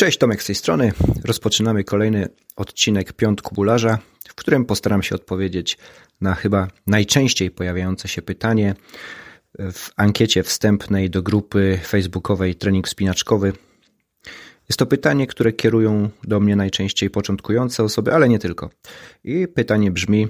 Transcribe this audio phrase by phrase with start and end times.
[0.00, 0.92] Cześć, Tomek z tej strony.
[1.24, 5.78] Rozpoczynamy kolejny odcinek Piątku Bularza, w którym postaram się odpowiedzieć
[6.20, 8.74] na chyba najczęściej pojawiające się pytanie
[9.58, 13.52] w ankiecie wstępnej do grupy facebookowej Trening Spinaczkowy.
[14.68, 18.70] Jest to pytanie, które kierują do mnie najczęściej początkujące osoby, ale nie tylko.
[19.24, 20.28] I pytanie brzmi,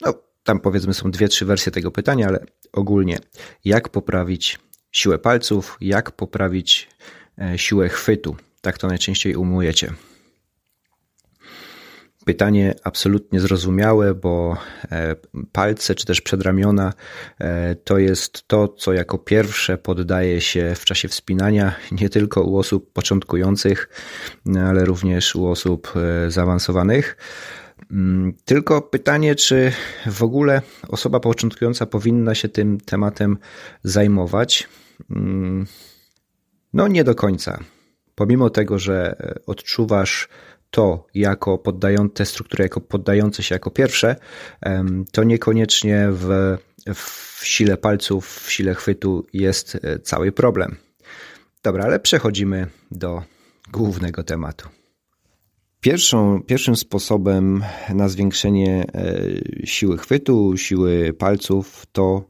[0.00, 3.18] no tam powiedzmy są dwie, trzy wersje tego pytania, ale ogólnie
[3.64, 4.58] jak poprawić
[4.92, 6.88] siłę palców, jak poprawić
[7.38, 8.36] e, siłę chwytu.
[8.62, 9.92] Tak to najczęściej umujecie.
[12.24, 14.56] Pytanie absolutnie zrozumiałe, bo
[14.90, 15.16] e,
[15.52, 16.92] palce czy też przedramiona
[17.38, 22.58] e, to jest to, co jako pierwsze poddaje się w czasie wspinania nie tylko u
[22.58, 23.88] osób początkujących,
[24.66, 27.16] ale również u osób e, zaawansowanych.
[27.90, 29.72] Mm, tylko pytanie, czy
[30.06, 33.38] w ogóle osoba początkująca powinna się tym tematem
[33.82, 34.68] zajmować?
[35.10, 35.66] Mm,
[36.72, 37.58] no, nie do końca
[38.22, 40.28] pomimo tego, że e, odczuwasz
[40.70, 44.16] to jako poddające, te struktury jako poddające się jako pierwsze,
[45.12, 46.56] to niekoniecznie w,
[46.94, 50.76] w sile palców, w sile chwytu jest e, cały problem.
[51.62, 53.22] Dobra, ale przechodzimy do
[53.72, 54.68] głównego tematu.
[55.80, 62.24] Pierwszą, pierwszym sposobem na zwiększenie e, siły chwytu, siły palców to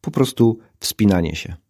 [0.00, 1.63] po prostu wspinanie się.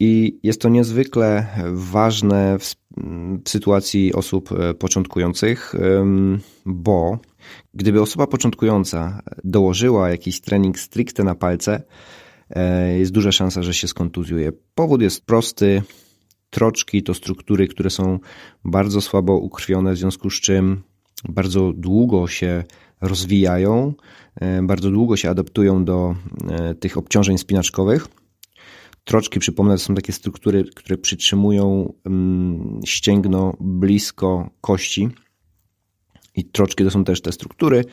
[0.00, 5.74] I jest to niezwykle ważne w, w, sytuacji osób e, początkujących,
[6.66, 7.18] bo
[7.74, 11.82] gdyby osoba początkująca dołożyła jakiś trening stricte na palce,
[12.50, 14.52] e, jest duża szansa, że się skontuzjuje.
[14.74, 15.82] Powód jest prosty.
[16.50, 18.18] Troczki to struktury, które są
[18.64, 20.82] bardzo słabo ukrwione, w związku z czym
[21.28, 22.64] bardzo długo się
[23.00, 23.94] rozwijają,
[24.40, 26.14] e, bardzo długo się adaptują do
[26.80, 28.08] tych obciążeń spinaczkowych
[29.06, 35.08] Troczki, przypomnę, to są takie struktury, które przytrzymują mm, ścięgno blisko kości.
[36.36, 37.84] I troczki to są też te struktury,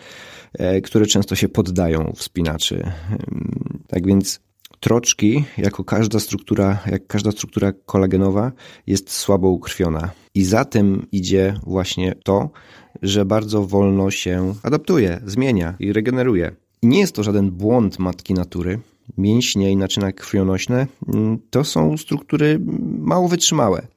[0.54, 2.92] e, które często się poddają wspinaczy.
[3.88, 4.40] Tak więc
[4.80, 8.52] troczki, jako każda struktura, jak każda struktura kolagenowa,
[8.88, 10.12] jest słabo ukrwiona.
[10.36, 12.50] I za tym idzie właśnie to,
[13.02, 16.56] że bardzo wolno się adaptuje, zmienia i regeneruje.
[16.82, 18.80] I nie jest to żaden błąd matki natury,
[19.18, 22.60] mięśnie i naczynia krwionośne mm, to są struktury
[23.00, 23.88] mało wytrzymałe.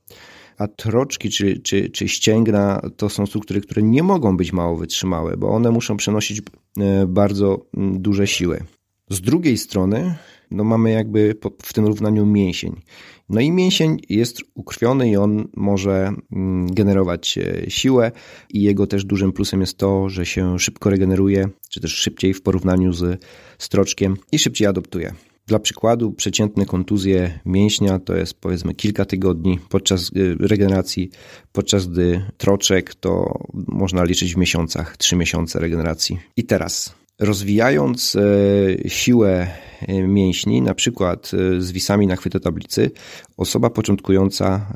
[0.58, 5.36] A troczki czy, czy, czy ścięgna to są struktury, które nie mogą być mało wytrzymałe,
[5.36, 6.42] bo one muszą przenosić
[6.78, 8.64] e, bardzo mm, duże siły.
[9.10, 10.14] Z drugiej strony
[10.50, 12.80] no mamy jakby w tym równaniu mięsień.
[13.28, 18.12] No i mięsień jest ukrwiony i on może mm, generować e, siłę
[18.50, 22.42] i jego też dużym plusem jest to, że się szybko regeneruje, czy też szybciej w
[22.42, 23.22] porównaniu z
[23.58, 25.14] stroczkiem i szybciej adoptuje.
[25.46, 31.10] Dla przykładu, przeciętne kontuzje mięśnia to jest powiedzmy kilka tygodni podczas e, regeneracji,
[31.52, 36.18] podczas gdy troczek to można liczyć w miesiącach, trzy miesiące regeneracji.
[36.36, 39.46] I teraz Rozwijając e, siłę
[39.80, 42.90] e, mięśni, na przykład e, z wisami na chwytotablicy,
[43.36, 44.66] osoba początkująca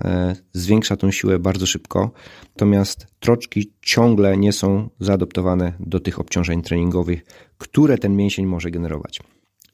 [0.53, 2.11] zwiększa tą siłę bardzo szybko,
[2.55, 7.25] natomiast troczki ciągle nie są zaadoptowane do tych obciążeń treningowych,
[7.59, 9.21] które ten mięsień może generować.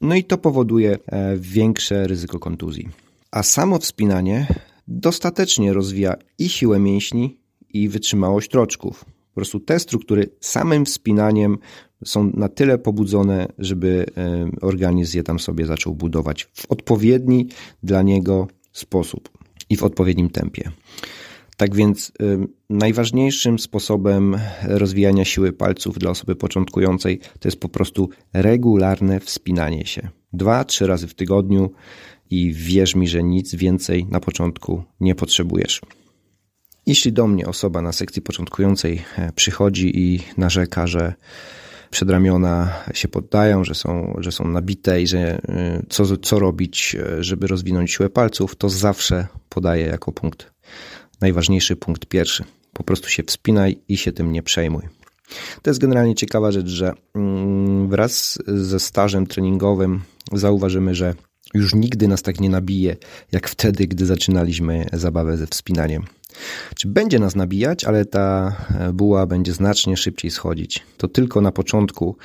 [0.01, 0.97] No i to powoduje
[1.37, 2.89] większe ryzyko kontuzji.
[3.31, 4.47] A samo wspinanie
[4.87, 7.37] dostatecznie rozwija i siłę mięśni,
[7.69, 9.05] i wytrzymałość troczków.
[9.05, 11.57] Po prostu te struktury samym wspinaniem
[12.05, 17.47] są na tyle pobudzone, żeby e, organizm je tam sobie zaczął budować w odpowiedni
[17.83, 19.29] dla niego sposób
[19.69, 20.71] i w odpowiednim tempie.
[21.57, 28.09] Tak więc e, najważniejszym sposobem rozwijania siły palców dla osoby początkującej to jest po prostu
[28.33, 30.09] regularne wspinanie się.
[30.33, 31.71] Dwa, trzy razy w tygodniu
[32.29, 35.81] i wierz mi, że nic więcej na początku nie potrzebujesz.
[36.85, 41.13] Jeśli do mnie osoba na sekcji początkującej e, przychodzi i narzeka, że
[41.89, 47.23] przedramiona się poddają, że są, że są nabite i że y, co, co robić, y,
[47.23, 50.51] żeby rozwinąć siłę palców, to zawsze podaję jako punkt,
[51.21, 52.43] najważniejszy punkt pierwszy.
[52.73, 54.83] Po prostu się wspinaj i się tym nie przejmuj.
[55.61, 60.01] To jest generalnie ciekawa rzecz, że mm, wraz ze stażem treningowym
[60.33, 61.13] zauważymy, że
[61.53, 62.95] już nigdy nas tak nie nabije,
[63.31, 66.03] jak wtedy, gdy zaczynaliśmy zabawę ze wspinaniem.
[66.75, 70.83] Czy będzie nas nabijać, ale ta e, buła będzie znacznie szybciej schodzić.
[70.97, 72.17] To tylko na początku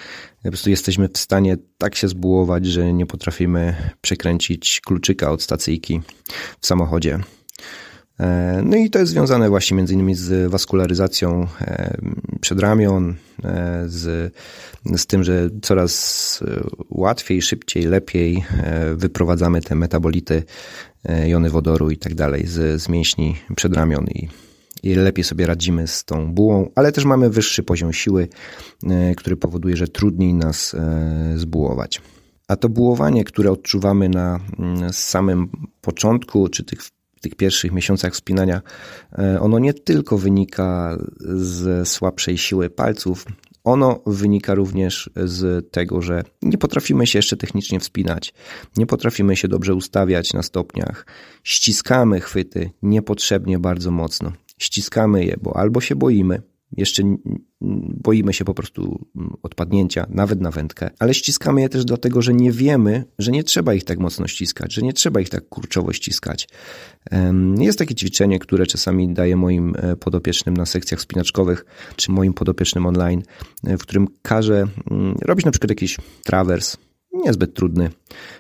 [0.43, 6.01] po prostu jesteśmy w stanie tak się zbułować, że nie potrafimy przekręcić kluczyka od stacyjki
[6.61, 7.19] w samochodzie.
[8.21, 11.97] E, no i to jest związane właśnie między innymi z waskularyzacją e,
[12.41, 13.15] przedramion,
[13.87, 14.35] z,
[14.97, 16.45] z tym, że coraz
[16.91, 18.45] łatwiej, szybciej, lepiej
[18.95, 20.43] wyprowadzamy te metabolity,
[21.27, 24.29] jony wodoru i tak dalej z, z mięśni przedramion i,
[24.83, 28.29] i lepiej sobie radzimy z tą bułą, ale też mamy wyższy poziom siły,
[29.17, 30.77] który powoduje, że trudniej nas
[31.37, 32.01] zbułować.
[32.49, 35.49] A to bułowanie, które odczuwamy na mm, samym
[35.81, 36.83] początku, czy tych
[37.23, 38.63] tych pierwszych miesiącach wspinania,
[39.19, 43.27] e, ono nie tylko wynika z słabszej siły palców,
[43.65, 48.35] ono wynika również z tego, że nie potrafimy się jeszcze technicznie wspinać,
[48.77, 51.07] nie potrafimy się dobrze ustawiać na stopniach,
[51.43, 54.33] ściskamy chwyty niepotrzebnie bardzo mocno.
[54.59, 56.43] Ściskamy je, bo albo się boimy,
[56.77, 57.03] jeszcze
[58.05, 59.07] boimy się po prostu
[59.43, 63.75] odpadnięcia, nawet na wędkę, ale ściskamy je też dlatego, że nie wiemy, że nie trzeba
[63.75, 66.49] ich tak mocno ściskać, że nie trzeba ich tak kurczowo ściskać.
[67.59, 71.65] Jest takie ćwiczenie, które czasami daję moim e, podopiecznym na sekcjach spinaczkowych,
[71.97, 73.23] czy moim podopiecznym online,
[73.67, 74.67] e, w którym każę
[75.23, 76.77] robić na przykład jakiś trawers,
[77.13, 77.91] niezbyt trudny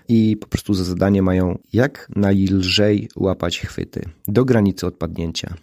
[0.08, 5.54] i po prostu za zadanie mają jak najlżej łapać chwyty do granicy odpadnięcia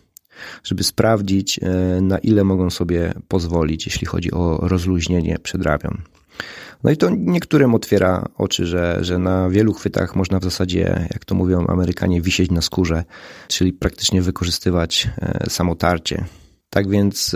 [0.81, 6.01] sprawdzić, e, na ile mogą sobie pozwolić, jeśli chodzi o rozluźnienie przedramion.
[6.83, 11.25] No i to niektórym otwiera oczy, że, że na wielu chwytach można w zasadzie, jak
[11.25, 13.03] to mówią Amerykanie, wisieć na skórze,
[13.47, 16.25] czyli praktycznie wykorzystywać e, samotarcie.
[16.69, 17.35] Tak więc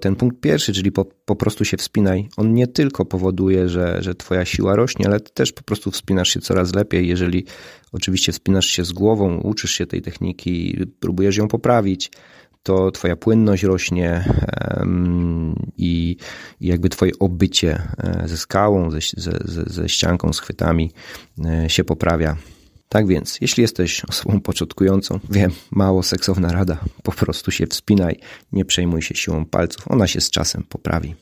[0.00, 4.14] ten punkt pierwszy, czyli po, po prostu się wspinaj, on nie tylko powoduje, że, że
[4.14, 7.08] twoja siła rośnie, ale też po prostu wspinasz się coraz lepiej.
[7.08, 7.44] Jeżeli
[7.92, 12.10] oczywiście wspinasz się z głową, uczysz się tej techniki, próbujesz ją poprawić,
[12.62, 14.24] to twoja płynność rośnie
[15.76, 16.16] i,
[16.60, 20.90] i jakby twoje obycie e, ze skałą, ze, ze, ze ścianką, z chwytami
[21.44, 22.36] e, się poprawia.
[22.92, 28.20] Tak więc, jeśli jesteś osobą początkującą, wiem, mało seksowna rada, po prostu się wspinaj,
[28.52, 31.14] nie przejmuj się siłą palców, ona się z czasem poprawi.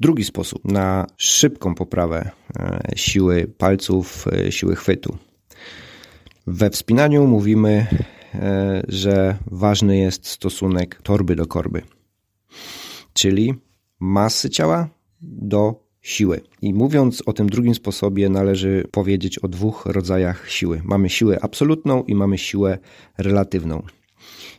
[0.00, 5.18] Drugi sposób na szybką poprawę e, siły palców, e, siły chwytu.
[6.46, 7.86] We wspinaniu mówimy,
[8.34, 11.82] e, że ważny jest stosunek torby do korby,
[13.12, 13.54] czyli
[14.00, 14.88] masy ciała
[15.20, 16.40] do siły.
[16.62, 20.80] I mówiąc o tym drugim sposobie, należy powiedzieć o dwóch rodzajach siły.
[20.84, 22.78] Mamy siłę absolutną i mamy siłę
[23.18, 23.82] relatywną.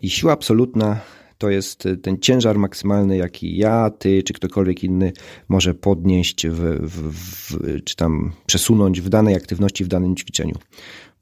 [0.01, 0.99] I siła absolutna
[1.37, 5.13] to jest ten ciężar maksymalny, jaki ja, ty czy ktokolwiek inny
[5.49, 10.55] może podnieść, w, w, w, czy tam przesunąć w danej aktywności, w danym ćwiczeniu.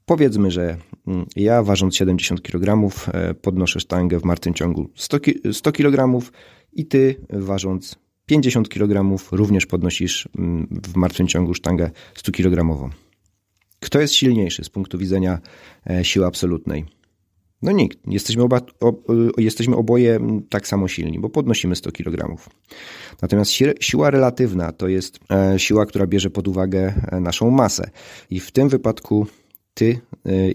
[0.06, 0.76] Powiedzmy, że
[1.06, 5.18] mm, ja ważąc 70 kg e, podnoszę sztangę w martwym ciągu 100,
[5.52, 6.26] 100 kg
[6.72, 8.01] i ty ważąc
[8.32, 12.90] 50 kg również podnosisz mm, w martwym ciągu sztangę 100 kg.
[13.80, 15.38] Kto jest silniejszy z punktu widzenia
[15.90, 16.84] e, siły absolutnej?
[17.62, 17.98] No nikt.
[18.06, 18.94] Jesteśmy, oba, o,
[19.38, 22.36] jesteśmy oboje mm, tak samo silni, bo podnosimy 100 kg.
[23.22, 23.50] Natomiast
[23.80, 27.90] siła relatywna to jest e, siła, która bierze pod uwagę e, naszą masę.
[28.30, 29.26] I w tym wypadku
[29.74, 30.00] ty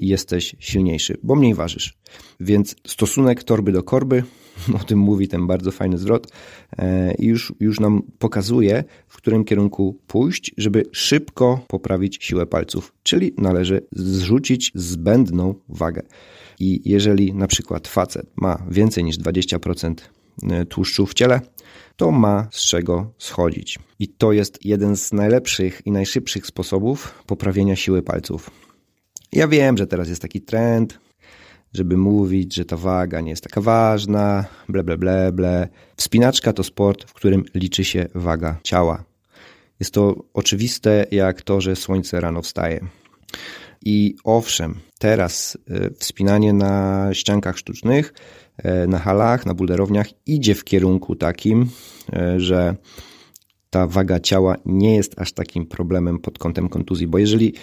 [0.01, 1.97] jesteś silniejszy, bo mniej ważysz.
[2.39, 4.23] Więc stosunek torby do korby
[4.81, 6.27] o tym mówi ten bardzo fajny zwrot
[6.77, 12.93] e, już, już nam pokazuje, w którym kierunku pójść, żeby szybko poprawić siłę palców.
[13.03, 16.01] Czyli należy zrzucić zbędną wagę.
[16.59, 19.93] I jeżeli na przykład facet ma więcej niż 20%
[20.43, 21.41] e, tłuszczu w ciele,
[21.95, 23.79] to ma z czego schodzić.
[23.99, 28.66] I to jest jeden z najlepszych i najszybszych sposobów poprawienia siły palców.
[29.31, 30.99] Ja wiem, że teraz jest taki trend,
[31.73, 35.67] żeby mówić, że ta waga nie jest taka ważna, ble, ble, ble, ble.
[35.97, 39.03] Wspinaczka to sport, w którym liczy się waga ciała.
[39.79, 42.87] Jest to oczywiste jak to, że słońce rano wstaje.
[43.85, 48.13] I owszem, teraz e, wspinanie na ściankach sztucznych,
[48.57, 51.69] e, na halach, na bulderowniach idzie w kierunku takim,
[52.13, 52.75] e, że
[53.69, 57.53] ta waga ciała nie jest aż takim problemem pod kątem kontuzji, bo jeżeli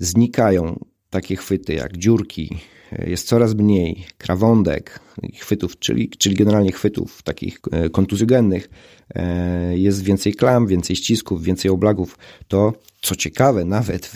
[0.00, 2.58] znikają takie chwyty jak dziurki,
[2.98, 5.00] jest coraz mniej krawądek,
[5.34, 8.68] chwytów, czyli, czyli generalnie chwytów takich e, kontuzjogennych,
[9.14, 14.12] e, jest więcej klam, więcej ścisków, więcej oblagów, to co ciekawe, nawet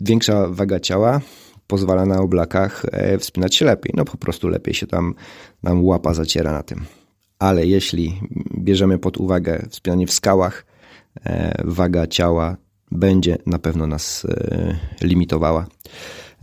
[0.00, 1.20] większa waga ciała
[1.66, 3.92] pozwala na oblakach e, wspinać się lepiej.
[3.96, 5.14] No po prostu lepiej się tam
[5.62, 6.84] nam łapa zaciera na tym.
[7.38, 8.20] Ale jeśli
[8.58, 10.66] bierzemy pod uwagę wspinanie w skałach,
[11.64, 12.56] waga ciała
[12.92, 14.26] będzie na pewno nas
[15.00, 15.66] limitowała.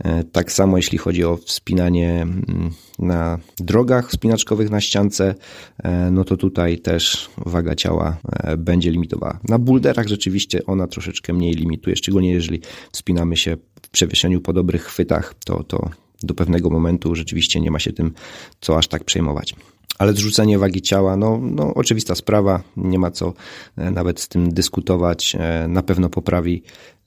[0.04, 5.34] E, tak samo jeśli chodzi o wspinanie mm, na drogach wspinaczkowych na ściance,
[5.82, 9.40] e, no to tutaj też waga ciała e, będzie limitowała.
[9.48, 12.60] Na bulderach rzeczywiście ona troszeczkę mniej limituje, szczególnie jeżeli
[12.92, 15.90] wspinamy się w przewieszeniu po dobrych chwytach, to, to
[16.22, 18.12] do pewnego momentu rzeczywiście nie ma się tym
[18.60, 19.54] co aż tak przejmować.
[20.00, 23.32] Ale zrzucenie wagi ciała, no, no oczywista sprawa, nie ma co
[23.76, 25.36] nawet z tym dyskutować.
[25.68, 26.62] Na pewno poprawi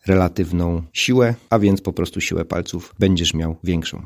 [0.08, 4.06] relatywną siłę, a więc po prostu siłę palców będziesz miał większą.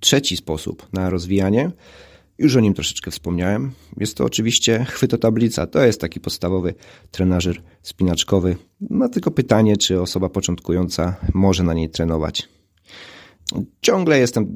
[0.00, 1.70] Trzeci sposób na rozwijanie,
[2.38, 5.66] już o nim troszeczkę wspomniałem, jest to oczywiście chwytotablica.
[5.66, 6.74] To jest taki podstawowy
[7.10, 8.56] trenażer spinaczkowy.
[8.80, 12.48] No tylko pytanie, czy osoba początkująca może na niej trenować.
[13.80, 14.54] Ciągle jestem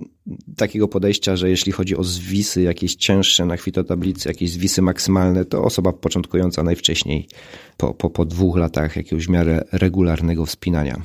[0.57, 5.65] takiego podejścia, że jeśli chodzi o zwisy jakieś cięższe na chwitotablicy, jakieś zwisy maksymalne, to
[5.65, 7.29] osoba początkująca najwcześniej
[7.77, 11.03] po, po, po dwóch latach jakiegoś miarę regularnego wspinania.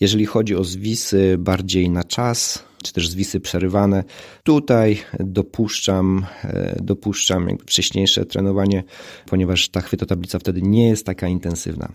[0.00, 4.04] Jeżeli chodzi o zwisy bardziej na czas, czy też zwisy przerywane,
[4.42, 8.84] tutaj dopuszczam, e, dopuszczam wcześniejsze trenowanie,
[9.26, 11.94] ponieważ ta chwytotablica wtedy nie jest taka intensywna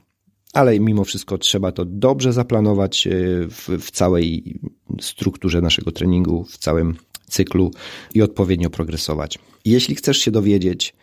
[0.54, 3.12] ale mimo wszystko trzeba to dobrze zaplanować e,
[3.50, 4.60] w, w, całej
[5.02, 6.96] strukturze naszego treningu, w całym
[7.28, 7.72] cyklu
[8.14, 9.40] i odpowiednio progresować.
[9.66, 10.96] Jeśli chcesz się dowiedzieć,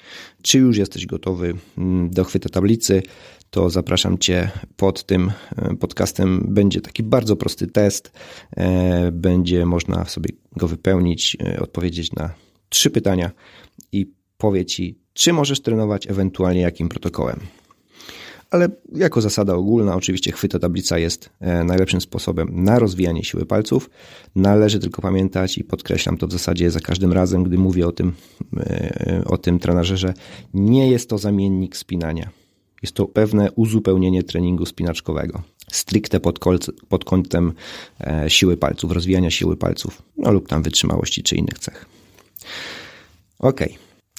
[0.42, 3.02] czy już jesteś gotowy mm, do chwytu tablicy,
[3.50, 6.46] to zapraszam Cię pod tym e, podcastem.
[6.48, 8.12] Będzie taki bardzo prosty test.
[8.56, 12.30] E, będzie można sobie go wypełnić, e, odpowiedzieć na
[12.68, 13.30] trzy pytania
[13.92, 17.40] i powie Ci, czy możesz trenować, ewentualnie jakim protokołem.
[18.50, 21.30] Ale jako zasada ogólna, oczywiście chwytotablica jest
[21.64, 23.90] najlepszym sposobem na rozwijanie siły palców.
[24.34, 28.12] Należy tylko pamiętać i podkreślam to w zasadzie za każdym razem, gdy mówię o tym,
[29.26, 30.14] o tym trenerze, że
[30.54, 32.30] nie jest to zamiennik spinania.
[32.82, 35.42] Jest to pewne uzupełnienie treningu spinaczkowego.
[35.72, 36.38] Stricte pod,
[36.88, 37.52] pod kątem
[38.00, 41.86] e, siły palców, rozwijania siły palców, no lub tam wytrzymałości czy innych cech.
[43.38, 43.60] Ok,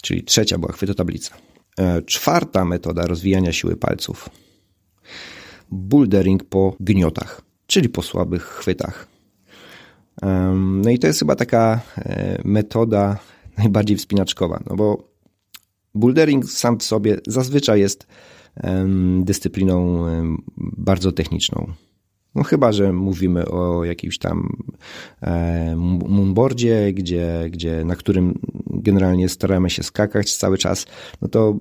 [0.01, 1.36] czyli trzecia była chwytotablica.
[1.79, 4.29] E, czwarta metoda rozwijania siły palców.
[5.72, 9.07] Bouldering po gniotach, czyli po słabych chwytach.
[10.53, 13.19] No i to jest chyba taka e, metoda
[13.57, 15.10] najbardziej wspinaczkowa, no bo
[15.96, 18.07] bouldering sam w sobie zazwyczaj jest
[19.19, 20.05] dyscypliną
[20.57, 21.74] bardzo techniczną.
[22.38, 24.63] No chyba, że mówimy o jakimś tam
[26.08, 28.39] moonboardzie, gdzie, gdzie, na którym
[28.70, 30.86] generalnie staramy się skakać cały czas,
[31.22, 31.60] no to,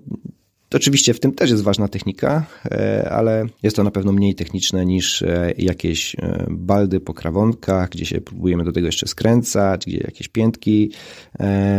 [0.69, 4.35] to oczywiście w tym też jest ważna technika, e, ale jest to na pewno mniej
[4.35, 9.87] techniczne niż e, jakieś e, baldy po krawonkach, gdzie się próbujemy do tego jeszcze skręcać,
[9.87, 10.93] gdzie jakieś piętki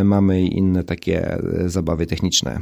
[0.04, 2.60] mamy i inne takie zabawy techniczne.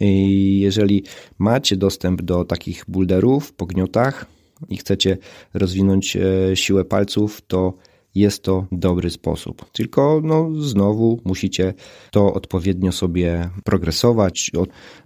[0.00, 1.04] I jeżeli
[1.38, 4.26] macie dostęp do takich bulderów, pogniotach
[4.68, 5.18] i chcecie
[5.54, 6.20] rozwinąć e,
[6.56, 7.74] siłę palców, to
[8.14, 9.70] jest to dobry sposób.
[9.72, 11.74] Tylko no, znowu musicie
[12.10, 14.50] to odpowiednio sobie progresować,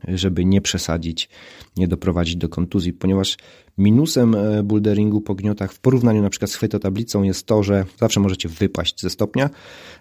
[0.09, 1.29] żeby nie przesadzić,
[1.77, 3.37] nie doprowadzić do kontuzji, ponieważ
[3.79, 8.21] minusem e, boulderingu po gniotach w porównaniu na przykład z chwytotablicą jest to, że zawsze
[8.21, 9.51] możecie wypaść ze stopnia,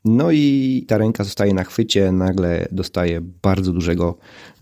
[0.05, 4.17] no i ta ręka zostaje na chwycie, nagle dostaje bardzo dużego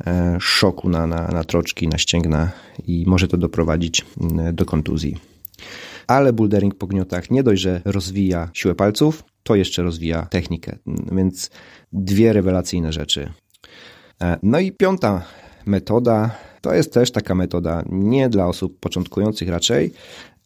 [0.08, 2.52] e, szoku na, na, na troczki, na ścięgna
[2.88, 4.06] i może to doprowadzić
[4.54, 5.18] do kontuzji
[6.08, 10.78] ale bouldering po gniotach nie dość, że rozwija siłę palców, to jeszcze rozwija technikę,
[11.12, 11.50] więc
[11.94, 13.34] dwie rewelacyjne rzeczy.
[14.22, 15.26] E, no i piąta
[15.66, 19.92] metoda to jest też taka metoda nie dla osób początkujących raczej,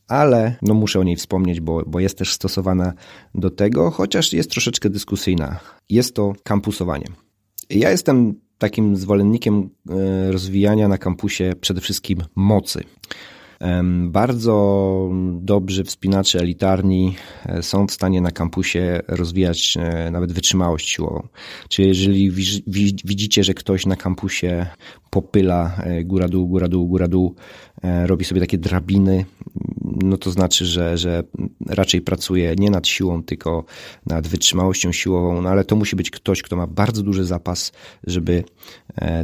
[0.07, 2.93] ale no muszę o niej wspomnieć, bo, bo jest też stosowana
[3.35, 5.59] do tego, chociaż jest troszeczkę dyskusyjna.
[5.89, 7.05] Jest to kampusowanie.
[7.69, 12.83] Ja jestem takim zwolennikiem e, rozwijania na kampusie przede wszystkim mocy.
[14.03, 15.09] Bardzo
[15.41, 21.27] dobrzy wspinacze elitarni e, są w stanie na kampusie rozwijać e, nawet wytrzymałość siłową.
[21.69, 22.31] Czyli jeżeli
[23.05, 24.65] widzicie, że ktoś na kampusie
[25.09, 27.35] popyla e, góra-dół, góra-dół, góra-dół,
[27.83, 29.25] robi sobie takie drabiny,
[29.85, 31.23] no to znaczy, że, że
[31.65, 33.65] raczej pracuje nie nad siłą, tylko
[34.05, 37.71] nad wytrzymałością siłową, no ale to musi być ktoś, kto ma bardzo duży zapas,
[38.07, 38.43] żeby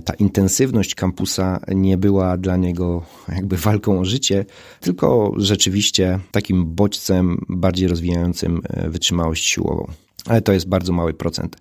[0.06, 4.46] ta intensywność kampusa nie była dla niego jakby walką o życie,
[4.80, 9.88] tylko rzeczywiście takim bodźcem bardziej rozwijającym e, wytrzymałość siłową.
[10.26, 11.58] Ale to jest bardzo mały procent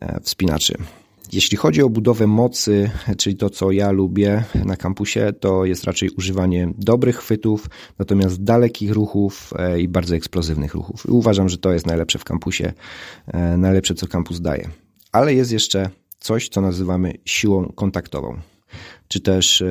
[0.00, 0.74] e, wspinaczy.
[1.32, 6.10] Jeśli chodzi o budowę mocy, czyli to, co ja lubię na kampusie, to jest raczej
[6.10, 11.06] używanie dobrych chwytów, natomiast dalekich ruchów e, i bardzo eksplozywnych ruchów.
[11.06, 12.72] Uważam, że to jest najlepsze w kampusie,
[13.58, 14.68] najlepsze, co kampus daje.
[15.12, 18.36] Ale jest jeszcze coś, co nazywamy siłą kontaktową,
[19.08, 19.62] czy też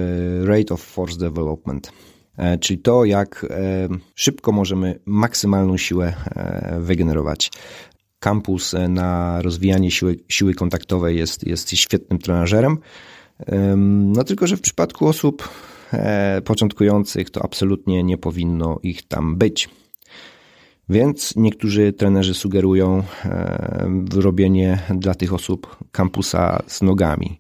[0.46, 1.92] rate of force development.
[2.38, 7.52] E, czyli to, jak e, szybko możemy maksymalną siłę e, wygenerować.
[8.22, 12.78] Kampus na rozwijanie siły, siły kontaktowej jest, jest świetnym trenażerem.
[13.86, 15.50] No tylko, że w przypadku osób
[16.46, 19.70] początkujących to absolutnie nie powinno ich tam być.
[20.90, 23.04] Więc niektórzy trenerzy sugerują
[24.14, 27.40] robienie dla tych osób kampusa z nogami.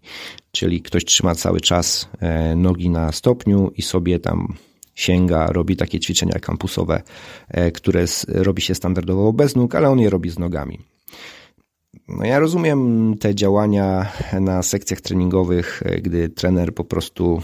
[0.51, 2.09] Czyli ktoś trzyma cały czas
[2.55, 4.53] nogi na stopniu i sobie tam
[5.01, 7.01] sięga, robi takie ćwiczenia kampusowe,
[7.49, 10.79] e, które robi się standardowo bez nóg, ale on je robi z nogami.
[12.07, 17.41] No ja rozumiem te działania na sekcjach treningowych, gdy trener po prostu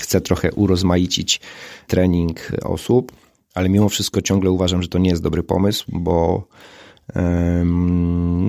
[0.00, 1.40] chce trochę urozmaicić
[1.86, 3.12] trening osób,
[3.54, 6.46] ale mimo wszystko ciągle uważam, że to nie jest dobry pomysł, bo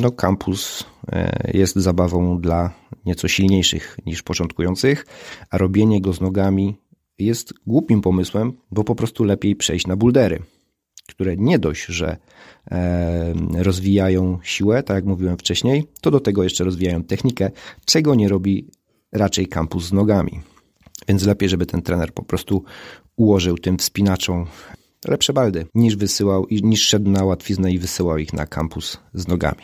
[0.01, 2.71] no, kampus e, jest zabawą dla
[3.05, 5.05] nieco silniejszych niż początkujących,
[5.49, 6.77] a robienie go z nogami
[7.19, 10.39] jest głupim pomysłem, bo po prostu lepiej przejść na buldery,
[11.07, 12.17] które nie dość, że
[13.57, 17.51] rozwijają siłę, tak jak mówiłem wcześniej, to do tego jeszcze rozwijają technikę,
[17.85, 18.67] czego nie robi
[19.11, 20.41] raczej kampus z nogami.
[21.07, 22.63] Więc lepiej, żeby ten trener po prostu
[23.15, 24.45] ułożył tym wspinaczom
[25.07, 29.63] lepsze baldy, niż wysyłał, niż szedł na łatwiznę i wysyłał ich na kampus z nogami.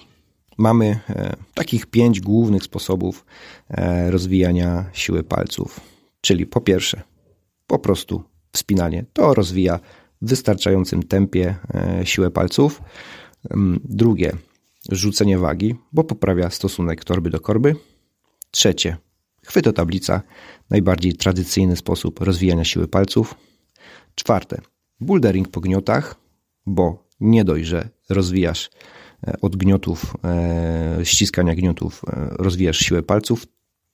[0.58, 3.26] Mamy e, takich pięć głównych sposobów
[3.70, 5.80] e, rozwijania siły palców.
[6.22, 7.02] Czyli po pierwsze,
[7.70, 9.06] po prostu wspinanie.
[9.14, 9.80] To rozwija
[10.22, 12.82] w wystarczającym tempie e, siłę palców.
[13.50, 14.32] Mm, drugie,
[14.92, 17.76] rzucenie wagi, bo poprawia stosunek torby do korby.
[18.52, 18.98] Trzecie,
[19.46, 20.22] chwytotablica,
[20.70, 23.36] najbardziej tradycyjny sposób rozwijania siły palców.
[24.16, 24.62] Czwarte,
[25.00, 26.16] bouldering po gniotach,
[26.66, 28.70] bo nie dość, że rozwijasz
[29.28, 32.02] e, od gniotów, e, ściskania gniotów,
[32.40, 33.46] rozwijasz siłę palców,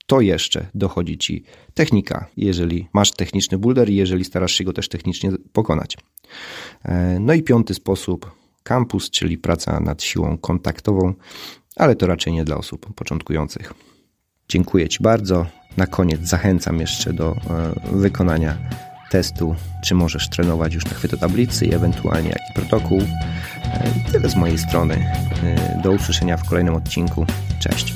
[0.05, 1.43] to jeszcze dochodzi ci
[1.73, 5.97] technika, jeżeli masz techniczny boulder i jeżeli starasz się go też technicznie pokonać.
[7.19, 8.31] No i piąty sposób,
[8.63, 11.13] kampus, czyli praca nad siłą kontaktową,
[11.75, 13.73] ale to raczej nie dla osób początkujących.
[14.49, 15.45] Dziękuję Ci bardzo.
[15.77, 17.35] Na koniec zachęcam jeszcze do
[17.91, 18.57] wykonania
[19.09, 23.01] testu, czy możesz trenować już na chwytotablicy i ewentualnie jaki protokół.
[23.01, 24.95] E, tyle z mojej strony.
[25.43, 27.25] E, do usłyszenia w kolejnym odcinku.
[27.59, 27.94] Cześć.